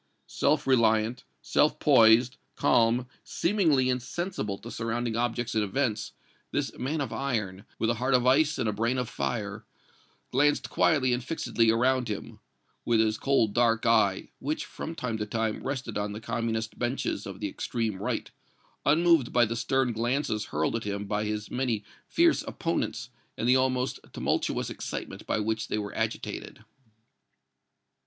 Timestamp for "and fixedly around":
11.13-12.07